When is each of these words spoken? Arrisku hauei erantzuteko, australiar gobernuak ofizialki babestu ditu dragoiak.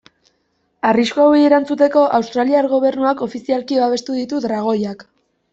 Arrisku 0.91 1.23
hauei 1.25 1.41
erantzuteko, 1.49 2.07
australiar 2.19 2.69
gobernuak 2.73 3.21
ofizialki 3.29 3.81
babestu 3.85 4.21
ditu 4.23 4.45
dragoiak. 4.49 5.07